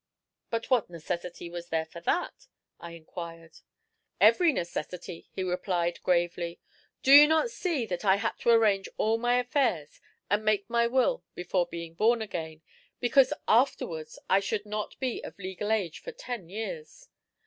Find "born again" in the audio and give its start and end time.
11.93-12.63